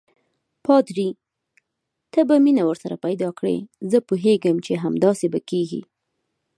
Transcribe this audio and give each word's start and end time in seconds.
پادري: 0.65 1.09
ته 2.11 2.19
به 2.27 2.35
مینه 2.45 2.63
ورسره 2.65 2.95
پیدا 3.05 3.29
کړې، 3.37 3.57
زه 3.91 3.97
پوهېږم 4.07 4.57
چې 4.65 4.81
همداسې 4.83 5.27
به 5.33 5.39
کېږي. 5.49 5.81